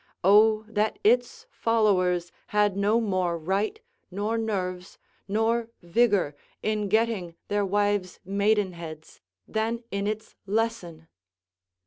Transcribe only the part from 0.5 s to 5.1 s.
that its followers had no more right, nor nerves,